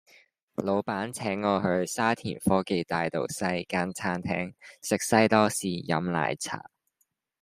[0.55, 6.71] 老闆請我去沙田科技大道西間餐廳食西多士飲奶茶